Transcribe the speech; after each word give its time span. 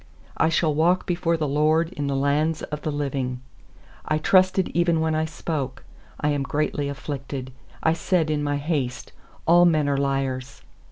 9I 0.39 0.51
shall 0.51 0.73
walk 0.73 1.05
before 1.05 1.37
the 1.37 1.47
LORD 1.47 1.93
In 1.93 2.07
the 2.07 2.15
lands 2.15 2.63
of 2.63 2.81
the 2.81 2.91
living. 2.91 3.39
10I 4.09 4.23
trusted 4.23 4.69
even 4.69 4.99
when 4.99 5.13
I 5.13 5.25
spoke: 5.25 5.83
'I 6.21 6.29
am 6.29 6.41
greatly 6.41 6.89
afflicted.' 6.89 7.53
UI 7.85 7.93
said 7.93 8.31
in 8.31 8.41
my 8.43 8.57
haste: 8.57 9.11
'All 9.45 9.63
men 9.65 9.87
are 9.87 9.97
liars.' 9.97 10.63